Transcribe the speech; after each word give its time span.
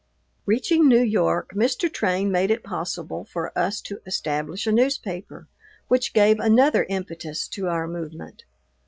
Reaching 0.47 0.87
New 0.89 1.03
York, 1.03 1.51
Mr. 1.53 1.87
Train 1.87 2.31
made 2.31 2.49
it 2.49 2.63
possible 2.63 3.23
for 3.23 3.55
us 3.55 3.79
to 3.81 4.01
establish 4.07 4.65
a 4.65 4.71
newspaper, 4.71 5.47
which 5.89 6.13
gave 6.13 6.39
another 6.39 6.87
impetus 6.89 7.47
to 7.49 7.67
our 7.67 7.87
movement. 7.87 8.43